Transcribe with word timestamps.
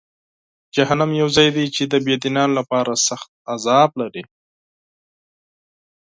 جهنم 0.75 1.11
یو 1.21 1.27
ځای 1.35 1.49
دی 1.55 1.65
چې 1.75 1.83
د 1.91 1.93
بېدینانو 2.05 2.53
لپاره 2.59 2.91
سخت 3.07 3.29
عذاب 3.53 3.89
لري. 4.01 4.23